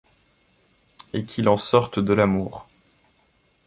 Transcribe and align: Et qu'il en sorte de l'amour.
Et 1.13 1.25
qu'il 1.25 1.47
en 1.47 1.57
sorte 1.57 1.99
de 1.99 2.11
l'amour. 2.13 2.65